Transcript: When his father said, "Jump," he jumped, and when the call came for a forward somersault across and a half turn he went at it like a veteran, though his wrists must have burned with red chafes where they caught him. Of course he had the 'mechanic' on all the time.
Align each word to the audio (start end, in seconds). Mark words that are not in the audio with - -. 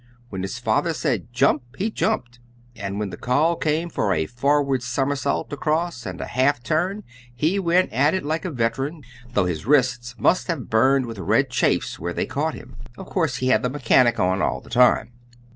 When 0.29 0.41
his 0.41 0.57
father 0.57 0.95
said, 0.95 1.31
"Jump," 1.31 1.61
he 1.77 1.91
jumped, 1.91 2.39
and 2.75 2.97
when 2.97 3.11
the 3.11 3.17
call 3.17 3.55
came 3.55 3.87
for 3.87 4.15
a 4.15 4.25
forward 4.25 4.81
somersault 4.81 5.53
across 5.53 6.07
and 6.07 6.19
a 6.19 6.25
half 6.25 6.63
turn 6.63 7.03
he 7.35 7.59
went 7.59 7.93
at 7.93 8.15
it 8.15 8.25
like 8.25 8.43
a 8.43 8.49
veteran, 8.49 9.03
though 9.35 9.45
his 9.45 9.67
wrists 9.67 10.15
must 10.17 10.47
have 10.47 10.71
burned 10.71 11.05
with 11.05 11.19
red 11.19 11.51
chafes 11.51 11.99
where 11.99 12.13
they 12.13 12.25
caught 12.25 12.55
him. 12.55 12.77
Of 12.97 13.05
course 13.11 13.35
he 13.35 13.49
had 13.49 13.61
the 13.61 13.69
'mechanic' 13.69 14.19
on 14.19 14.41
all 14.41 14.59
the 14.59 14.71
time. 14.71 15.11